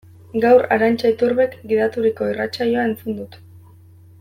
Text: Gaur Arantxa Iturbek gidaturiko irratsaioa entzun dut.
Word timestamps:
Gaur 0.45 0.63
Arantxa 0.75 1.11
Iturbek 1.15 1.53
gidaturiko 1.73 2.31
irratsaioa 2.33 2.87
entzun 2.93 3.21
dut. 3.21 3.39